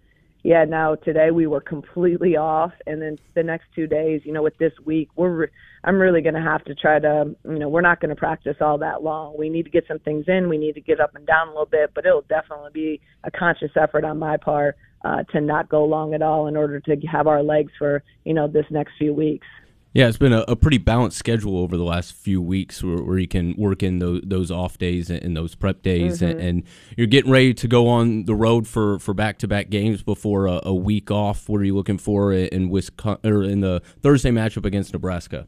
yeah, 0.44 0.64
now 0.64 0.96
today 0.96 1.32
we 1.32 1.48
were 1.48 1.60
completely 1.60 2.38
off, 2.38 2.72
and 2.88 3.02
then 3.02 3.20
the 3.34 3.44
next 3.44 3.66
two 3.76 3.88
days, 3.88 4.22
you 4.24 4.32
know, 4.32 4.42
with 4.42 4.58
this 4.58 4.72
week, 4.86 5.10
we're 5.16 5.30
re- 5.30 5.48
I'm 5.84 6.00
really 6.00 6.22
going 6.22 6.36
to 6.36 6.42
have 6.42 6.64
to 6.66 6.76
try 6.76 6.98
to, 7.00 7.36
you 7.44 7.60
know, 7.60 7.68
we're 7.68 7.82
not 7.82 8.00
going 8.00 8.10
to 8.10 8.16
practice 8.16 8.56
all 8.62 8.78
that 8.78 9.04
long. 9.04 9.36
We 9.38 9.50
need 9.50 9.64
to 9.64 9.70
get 9.70 9.86
some 9.88 10.00
things 10.00 10.26
in. 10.28 10.48
We 10.48 10.58
need 10.58 10.76
to 10.76 10.82
get 10.82 11.02
up 11.02 11.16
and 11.16 11.26
down 11.26 11.48
a 11.48 11.52
little 11.52 11.66
bit, 11.66 11.92
but 11.94 12.06
it'll 12.06 12.22
definitely 12.22 12.72
be 12.74 13.02
a 13.24 13.32
conscious 13.32 13.72
effort 13.76 14.06
on 14.06 14.18
my 14.18 14.38
part 14.38 14.78
uh, 15.04 15.24
to 15.24 15.42
not 15.42 15.68
go 15.68 15.84
long 15.84 16.14
at 16.14 16.22
all 16.22 16.48
in 16.48 16.56
order 16.56 16.80
to 16.80 16.96
have 17.08 17.28
our 17.28 17.44
legs 17.44 17.74
for, 17.78 18.02
you 18.24 18.34
know, 18.34 18.48
this 18.48 18.66
next 18.70 18.94
few 18.98 19.14
weeks. 19.14 19.48
Yeah, 19.92 20.08
it's 20.08 20.18
been 20.18 20.34
a, 20.34 20.42
a, 20.48 20.56
pretty 20.56 20.78
balanced 20.78 21.18
schedule 21.18 21.58
over 21.58 21.76
the 21.76 21.84
last 21.84 22.14
few 22.14 22.40
weeks 22.44 22.84
where, 22.84 23.02
where 23.02 23.18
you 23.18 23.28
can 23.28 23.56
work 23.58 23.82
in 23.82 23.98
those, 23.98 24.22
those 24.24 24.52
off 24.52 24.78
days 24.78 25.10
and, 25.10 25.36
those 25.36 25.56
prep 25.56 25.82
days, 25.82 26.22
mm-hmm. 26.22 26.30
and, 26.30 26.40
and, 26.40 26.64
you're 26.96 27.08
getting 27.08 27.32
ready 27.32 27.56
to 27.56 27.68
go 27.68 27.88
on 27.88 28.26
the 28.26 28.36
road 28.36 28.68
for, 28.68 29.00
for 29.00 29.16
back-to-back 29.16 29.72
games 29.72 30.04
before 30.04 30.46
a, 30.46 30.60
a 30.64 30.74
week 30.76 31.10
off. 31.10 31.50
What 31.50 31.60
are 31.62 31.64
you 31.64 31.76
looking 31.76 31.98
for 31.98 32.32
in 32.32 32.70
Wisconsin 32.70 33.32
or 33.32 33.44
in 33.44 33.62
the 33.62 33.82
Thursday 34.04 34.30
matchup 34.30 34.64
against 34.64 34.94
Nebraska? 34.94 35.48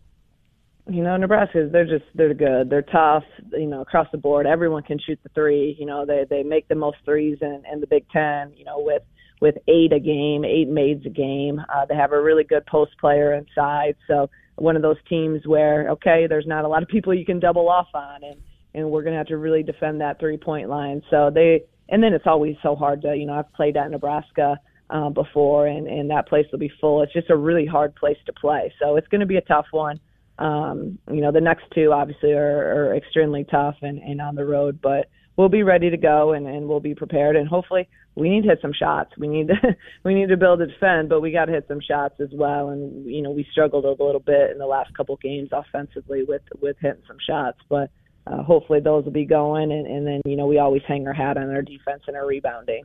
You 0.89 1.03
know, 1.03 1.15
Nebraska, 1.17 1.69
they're 1.71 1.85
just 1.85 2.05
they're 2.15 2.33
good. 2.33 2.69
They're 2.69 2.81
tough. 2.81 3.23
You 3.51 3.67
know, 3.67 3.81
across 3.81 4.07
the 4.11 4.17
board, 4.17 4.47
everyone 4.47 4.81
can 4.81 4.97
shoot 4.99 5.19
the 5.21 5.29
three. 5.29 5.75
You 5.79 5.85
know, 5.85 6.05
they 6.05 6.25
they 6.27 6.41
make 6.41 6.67
the 6.67 6.75
most 6.75 6.97
threes 7.05 7.37
in, 7.41 7.63
in 7.71 7.79
the 7.79 7.87
Big 7.87 8.09
Ten. 8.09 8.51
You 8.55 8.65
know, 8.65 8.79
with 8.79 9.03
with 9.41 9.55
eight 9.67 9.91
a 9.91 9.99
game, 9.99 10.45
eight 10.45 10.69
maids 10.69 11.05
a 11.05 11.09
game. 11.09 11.59
Uh, 11.59 11.85
they 11.85 11.95
have 11.95 12.13
a 12.13 12.21
really 12.21 12.45
good 12.45 12.65
post 12.67 12.91
player 12.99 13.33
inside. 13.33 13.95
So 14.07 14.29
one 14.55 14.75
of 14.75 14.81
those 14.81 14.97
teams 15.09 15.41
where 15.45 15.89
okay, 15.89 16.27
there's 16.29 16.47
not 16.47 16.63
a 16.63 16.67
lot 16.67 16.83
of 16.83 16.87
people 16.87 17.13
you 17.13 17.25
can 17.25 17.39
double 17.39 17.67
off 17.67 17.87
on, 17.93 18.23
and 18.23 18.39
and 18.73 18.89
we're 18.89 19.03
gonna 19.03 19.17
have 19.17 19.27
to 19.27 19.37
really 19.37 19.63
defend 19.63 19.99
that 19.99 20.19
three 20.19 20.37
point 20.37 20.69
line. 20.69 21.01
So 21.09 21.29
they 21.33 21.63
and 21.89 22.01
then 22.01 22.13
it's 22.13 22.27
always 22.27 22.55
so 22.63 22.75
hard 22.75 23.01
to 23.01 23.15
you 23.15 23.25
know 23.25 23.33
I've 23.33 23.51
played 23.53 23.75
at 23.75 23.91
Nebraska. 23.91 24.57
Uh, 24.89 25.09
before 25.09 25.67
and 25.67 25.87
and 25.87 26.09
that 26.09 26.27
place 26.27 26.45
will 26.51 26.59
be 26.59 26.69
full. 26.81 27.01
It's 27.01 27.13
just 27.13 27.29
a 27.29 27.37
really 27.37 27.65
hard 27.65 27.95
place 27.95 28.17
to 28.25 28.33
play, 28.33 28.73
so 28.77 28.97
it's 28.97 29.07
going 29.07 29.21
to 29.21 29.25
be 29.25 29.37
a 29.37 29.41
tough 29.41 29.67
one. 29.71 30.01
Um, 30.37 30.97
you 31.09 31.21
know, 31.21 31.31
the 31.31 31.39
next 31.39 31.63
two 31.73 31.93
obviously 31.93 32.33
are, 32.33 32.89
are 32.89 32.95
extremely 32.97 33.45
tough 33.45 33.75
and, 33.83 33.99
and 33.99 34.19
on 34.19 34.35
the 34.35 34.43
road, 34.43 34.79
but 34.81 35.07
we'll 35.37 35.49
be 35.49 35.63
ready 35.63 35.89
to 35.89 35.97
go 35.97 36.33
and, 36.33 36.47
and 36.47 36.67
we'll 36.67 36.79
be 36.79 36.95
prepared. 36.95 37.35
And 37.35 37.47
hopefully, 37.47 37.87
we 38.15 38.29
need 38.29 38.43
to 38.43 38.49
hit 38.49 38.59
some 38.61 38.73
shots. 38.73 39.11
We 39.17 39.27
need 39.27 39.47
to 39.47 39.55
we 40.03 40.13
need 40.13 40.29
to 40.29 40.37
build 40.37 40.61
a 40.61 40.67
defend, 40.67 41.09
but 41.09 41.21
we 41.21 41.31
got 41.31 41.45
to 41.45 41.51
hit 41.51 41.65
some 41.67 41.81
shots 41.81 42.15
as 42.19 42.29
well. 42.33 42.69
And 42.69 43.05
you 43.05 43.21
know, 43.21 43.31
we 43.31 43.45
struggled 43.51 43.85
a 43.85 44.03
little 44.03 44.19
bit 44.19 44.51
in 44.51 44.57
the 44.57 44.65
last 44.65 44.95
couple 44.95 45.15
games 45.17 45.49
offensively 45.51 46.23
with 46.23 46.41
with 46.61 46.77
hitting 46.81 47.03
some 47.07 47.17
shots, 47.25 47.59
but 47.69 47.89
uh, 48.27 48.43
hopefully 48.43 48.79
those 48.79 49.05
will 49.05 49.11
be 49.11 49.25
going. 49.25 49.71
And, 49.71 49.87
and 49.87 50.05
then 50.05 50.21
you 50.25 50.35
know, 50.35 50.47
we 50.47 50.57
always 50.57 50.81
hang 50.87 51.07
our 51.07 51.13
hat 51.13 51.37
on 51.37 51.49
our 51.49 51.61
defense 51.61 52.03
and 52.07 52.15
our 52.15 52.25
rebounding. 52.25 52.83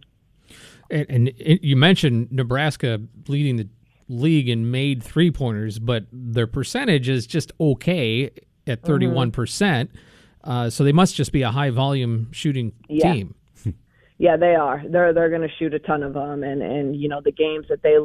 And, 0.91 1.07
and 1.09 1.29
it, 1.29 1.65
you 1.65 1.77
mentioned 1.77 2.31
Nebraska 2.31 3.01
leading 3.27 3.57
the 3.57 3.69
league 4.09 4.49
in 4.49 4.71
made 4.71 5.03
three 5.03 5.33
pointers, 5.33 5.81
but 5.81 6.07
their 6.13 6.47
percentage 6.47 7.09
is 7.09 7.27
just 7.27 7.51
okay 7.61 8.31
at 8.69 8.83
31%. 8.83 9.11
Mm-hmm. 9.11 9.31
percent 9.31 9.91
uh, 10.47 10.71
so 10.71 10.85
they 10.85 10.93
must 10.93 11.17
just 11.17 11.33
be 11.33 11.43
a 11.43 11.51
high 11.51 11.71
volume 11.71 12.29
shooting 12.31 12.73
yeah. 12.89 13.13
team. 13.13 13.35
Yeah, 14.19 14.37
they 14.37 14.55
are. 14.55 14.83
They're 14.89 15.13
they're 15.13 15.31
going 15.31 15.49
to 15.49 15.55
shoot 15.59 15.75
a 15.75 15.79
ton 15.79 16.03
of 16.03 16.15
them, 16.15 16.43
and 16.43 16.63
and 16.63 16.97
you 16.97 17.09
know 17.09 17.21
the 17.21 17.33
games 17.33 17.67
that 17.69 17.83
they 17.83 17.97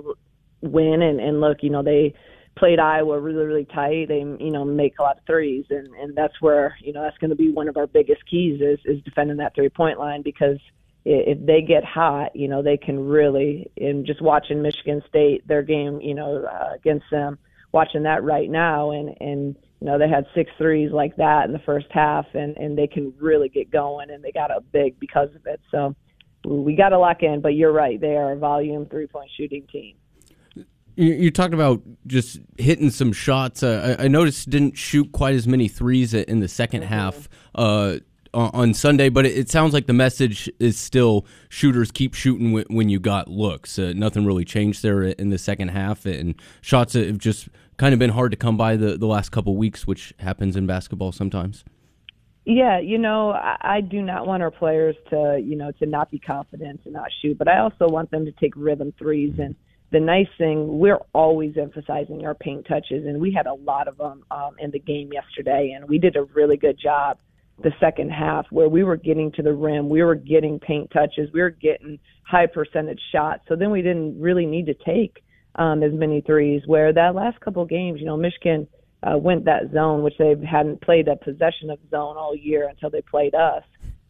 win 0.61 1.01
and 1.01 1.19
and 1.19 1.41
look, 1.41 1.57
you 1.61 1.69
know 1.69 1.83
they 1.83 2.13
played 2.57 2.79
Iowa 2.79 3.19
really 3.19 3.45
really 3.45 3.65
tight. 3.65 4.07
They 4.09 4.19
you 4.19 4.51
know 4.51 4.65
make 4.65 4.99
a 4.99 5.03
lot 5.03 5.17
of 5.17 5.25
threes, 5.25 5.65
and 5.69 5.87
and 5.95 6.15
that's 6.15 6.41
where 6.41 6.77
you 6.81 6.93
know 6.93 7.01
that's 7.01 7.17
going 7.17 7.29
to 7.29 7.35
be 7.35 7.51
one 7.51 7.67
of 7.67 7.77
our 7.77 7.87
biggest 7.87 8.21
keys 8.29 8.61
is 8.61 8.79
is 8.85 9.01
defending 9.03 9.37
that 9.37 9.55
three 9.55 9.69
point 9.69 9.99
line 9.99 10.21
because 10.21 10.57
if 11.03 11.43
they 11.45 11.61
get 11.61 11.83
hot, 11.83 12.35
you 12.35 12.47
know, 12.47 12.61
they 12.61 12.77
can 12.77 12.99
really, 12.99 13.71
And 13.77 14.05
just 14.05 14.21
watching 14.21 14.61
Michigan 14.61 15.01
State, 15.07 15.47
their 15.47 15.63
game, 15.63 15.99
you 15.99 16.13
know, 16.13 16.45
uh, 16.45 16.73
against 16.75 17.05
them, 17.09 17.39
watching 17.71 18.03
that 18.03 18.23
right 18.23 18.49
now, 18.49 18.91
and, 18.91 19.15
and, 19.19 19.55
you 19.79 19.87
know, 19.87 19.97
they 19.97 20.09
had 20.09 20.25
six 20.35 20.51
threes 20.57 20.91
like 20.91 21.15
that 21.17 21.45
in 21.45 21.53
the 21.53 21.59
first 21.59 21.87
half, 21.91 22.25
and, 22.33 22.57
and 22.57 22.77
they 22.77 22.87
can 22.87 23.13
really 23.19 23.49
get 23.49 23.71
going, 23.71 24.09
and 24.09 24.23
they 24.23 24.31
got 24.31 24.51
a 24.51 24.61
big 24.61 24.99
because 24.99 25.29
of 25.35 25.45
it. 25.45 25.59
So 25.71 25.95
we 26.45 26.75
got 26.75 26.89
to 26.89 26.99
lock 26.99 27.23
in, 27.23 27.41
but 27.41 27.49
you're 27.49 27.71
right. 27.71 27.99
They 27.99 28.15
are 28.15 28.33
a 28.33 28.37
volume 28.37 28.85
three 28.87 29.07
point 29.07 29.29
shooting 29.37 29.67
team. 29.71 29.95
You, 30.95 31.13
you 31.13 31.31
talked 31.31 31.53
about 31.53 31.81
just 32.05 32.39
hitting 32.57 32.89
some 32.89 33.13
shots. 33.13 33.63
Uh, 33.63 33.95
I, 33.97 34.05
I, 34.05 34.07
noticed 34.07 34.49
didn't 34.49 34.77
shoot 34.77 35.11
quite 35.13 35.35
as 35.35 35.47
many 35.47 35.69
threes 35.69 36.13
in 36.13 36.41
the 36.41 36.47
2nd 36.47 36.81
mm-hmm. 36.81 36.83
half. 36.83 37.29
Uh, 37.55 37.97
on 38.33 38.73
Sunday, 38.73 39.09
but 39.09 39.25
it, 39.25 39.49
sounds 39.49 39.73
like 39.73 39.87
the 39.87 39.93
message 39.93 40.49
is 40.59 40.79
still 40.79 41.25
shooters 41.49 41.91
keep 41.91 42.13
shooting 42.13 42.63
when 42.69 42.89
you 42.89 42.99
got 42.99 43.27
looks. 43.27 43.77
Uh, 43.77 43.93
nothing 43.95 44.25
really 44.25 44.45
changed 44.45 44.83
there 44.83 45.03
in 45.03 45.29
the 45.29 45.37
second 45.37 45.69
half, 45.69 46.05
and 46.05 46.35
shots 46.61 46.93
have 46.93 47.17
just 47.17 47.49
kind 47.77 47.93
of 47.93 47.99
been 47.99 48.11
hard 48.11 48.31
to 48.31 48.37
come 48.37 48.57
by 48.57 48.75
the, 48.75 48.97
the 48.97 49.07
last 49.07 49.31
couple 49.31 49.55
weeks, 49.55 49.85
which 49.85 50.13
happens 50.19 50.55
in 50.55 50.65
basketball 50.65 51.11
sometimes. 51.11 51.65
Yeah, 52.45 52.79
you 52.79 52.97
know, 52.97 53.31
I, 53.31 53.57
I 53.61 53.81
do 53.81 54.01
not 54.01 54.25
want 54.25 54.41
our 54.41 54.51
players 54.51 54.95
to, 55.09 55.39
you 55.43 55.55
know, 55.55 55.71
to 55.79 55.85
not 55.85 56.09
be 56.09 56.17
confident 56.17 56.81
and 56.85 56.93
not 56.93 57.09
shoot, 57.21 57.37
but 57.37 57.47
I 57.47 57.59
also 57.59 57.87
want 57.87 58.11
them 58.11 58.25
to 58.25 58.31
take 58.31 58.53
rhythm 58.55 58.93
threes. 58.97 59.33
And 59.37 59.55
the 59.91 59.99
nice 59.99 60.27
thing, 60.37 60.79
we're 60.79 60.99
always 61.13 61.57
emphasizing 61.57 62.25
our 62.25 62.33
paint 62.33 62.65
touches, 62.67 63.05
and 63.05 63.19
we 63.19 63.31
had 63.31 63.45
a 63.45 63.53
lot 63.53 63.87
of 63.87 63.97
them 63.97 64.23
um, 64.31 64.55
in 64.57 64.71
the 64.71 64.79
game 64.79 65.11
yesterday, 65.11 65.73
and 65.75 65.87
we 65.87 65.99
did 65.99 66.15
a 66.15 66.23
really 66.23 66.57
good 66.57 66.79
job 66.81 67.17
the 67.63 67.71
second 67.79 68.09
half 68.09 68.45
where 68.51 68.69
we 68.69 68.83
were 68.83 68.97
getting 68.97 69.31
to 69.33 69.41
the 69.41 69.53
rim, 69.53 69.89
we 69.89 70.03
were 70.03 70.15
getting 70.15 70.59
paint 70.59 70.89
touches, 70.91 71.29
we 71.33 71.41
were 71.41 71.49
getting 71.49 71.99
high 72.23 72.47
percentage 72.47 73.01
shots. 73.11 73.43
So 73.47 73.55
then 73.55 73.71
we 73.71 73.81
didn't 73.81 74.19
really 74.19 74.45
need 74.45 74.65
to 74.67 74.73
take 74.73 75.23
um, 75.55 75.83
as 75.83 75.91
many 75.93 76.21
threes. 76.21 76.61
Where 76.65 76.93
that 76.93 77.15
last 77.15 77.39
couple 77.41 77.63
of 77.63 77.69
games, 77.69 77.99
you 77.99 78.05
know, 78.05 78.17
Michigan 78.17 78.67
uh, 79.03 79.17
went 79.17 79.45
that 79.45 79.71
zone, 79.73 80.03
which 80.03 80.13
they 80.17 80.35
hadn't 80.49 80.81
played 80.81 81.07
that 81.07 81.21
possession 81.21 81.69
of 81.69 81.79
zone 81.89 82.17
all 82.17 82.35
year 82.35 82.67
until 82.69 82.89
they 82.89 83.01
played 83.01 83.35
us. 83.35 83.63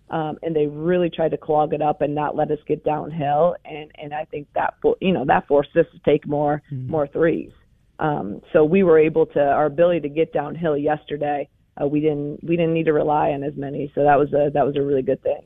Um, 0.10 0.38
and 0.44 0.54
they 0.54 0.68
really 0.68 1.10
tried 1.10 1.32
to 1.32 1.38
clog 1.38 1.74
it 1.74 1.82
up 1.82 2.02
and 2.02 2.14
not 2.14 2.36
let 2.36 2.52
us 2.52 2.60
get 2.68 2.84
downhill. 2.84 3.56
And 3.64 3.90
and 3.98 4.14
I 4.14 4.26
think 4.26 4.48
that 4.56 4.74
you 5.00 5.14
know 5.14 5.26
that 5.26 5.48
forced 5.48 5.76
us 5.78 5.86
to 5.94 6.00
take 6.10 6.28
more 6.28 6.62
mm-hmm. 6.72 6.92
more 6.92 7.08
threes. 7.08 7.52
Um, 7.98 8.42
so 8.52 8.66
we 8.66 8.84
were 8.84 9.00
able 9.00 9.26
to 9.28 9.40
our 9.40 9.68
ability 9.68 10.02
to 10.02 10.10
get 10.10 10.34
downhill 10.34 10.76
yesterday 10.76 11.48
uh, 11.80 11.88
we 11.88 12.00
didn't 12.00 12.44
we 12.44 12.56
didn't 12.56 12.74
need 12.74 12.86
to 12.86 12.94
rely 12.94 13.32
on 13.32 13.44
as 13.44 13.56
many. 13.56 13.92
So 13.96 14.04
that 14.04 14.18
was 14.18 14.34
a 14.34 14.50
that 14.54 14.66
was 14.66 14.76
a 14.76 14.82
really 14.82 15.02
good 15.02 15.22
thing. 15.22 15.42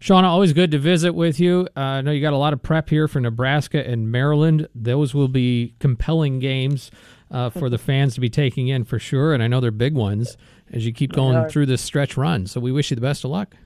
Shauna, 0.00 0.24
always 0.24 0.52
good 0.52 0.70
to 0.70 0.78
visit 0.78 1.12
with 1.12 1.40
you. 1.40 1.68
Uh, 1.76 1.80
I 1.80 2.00
know 2.02 2.12
you 2.12 2.20
got 2.20 2.32
a 2.32 2.36
lot 2.36 2.52
of 2.52 2.62
prep 2.62 2.88
here 2.88 3.08
for 3.08 3.20
Nebraska 3.20 3.84
and 3.84 4.12
Maryland. 4.12 4.68
Those 4.72 5.12
will 5.12 5.28
be 5.28 5.74
compelling 5.80 6.38
games 6.38 6.92
uh, 7.32 7.50
for 7.50 7.68
the 7.68 7.78
fans 7.78 8.14
to 8.14 8.20
be 8.20 8.30
taking 8.30 8.68
in 8.68 8.84
for 8.84 9.00
sure, 9.00 9.34
and 9.34 9.42
I 9.42 9.48
know 9.48 9.60
they're 9.60 9.72
big 9.72 9.94
ones 9.94 10.36
as 10.72 10.86
you 10.86 10.92
keep 10.92 11.12
going 11.12 11.48
through 11.48 11.66
this 11.66 11.82
stretch 11.82 12.16
run. 12.16 12.46
So 12.46 12.60
we 12.60 12.70
wish 12.70 12.90
you 12.90 12.94
the 12.94 13.00
best 13.00 13.24
of 13.24 13.30
luck. 13.32 13.56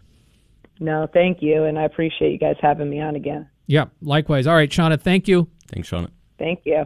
No, 0.81 1.07
thank 1.12 1.43
you, 1.43 1.64
and 1.64 1.79
I 1.79 1.85
appreciate 1.85 2.33
you 2.33 2.38
guys 2.38 2.57
having 2.61 2.88
me 2.88 3.00
on 3.00 3.14
again. 3.14 3.49
Yeah, 3.67 3.87
likewise. 4.00 4.47
All 4.47 4.55
right, 4.55 4.71
Shauna, 4.71 5.00
thank 5.00 5.29
you. 5.29 5.49
Thanks, 5.69 5.91
Shauna. 5.91 6.09
Thank 6.38 6.62
you. 6.64 6.85